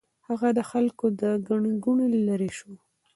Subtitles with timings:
[0.27, 2.73] هغه د خلکو له ګڼې ګوڼې لرې شو.